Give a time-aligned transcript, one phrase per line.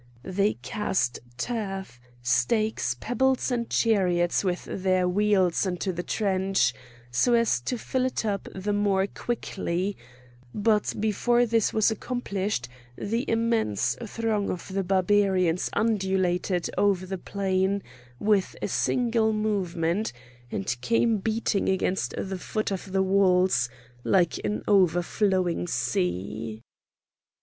[0.25, 6.73] They cast turf, stakes, pebbles and chariots with their wheels into the trench
[7.11, 9.95] so as to fill it up the more quickly;
[10.55, 12.67] but before this was accomplished
[12.97, 17.83] the immense throng of the Barbarians undulated over the plain
[18.17, 20.13] with a single movement
[20.51, 23.69] and came beating against the foot of the walls
[24.03, 26.63] like an overflowing sea.